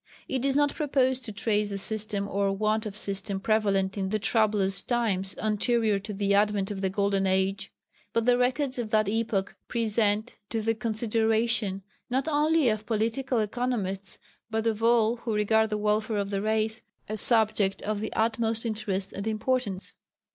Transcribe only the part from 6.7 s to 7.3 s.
of the Golden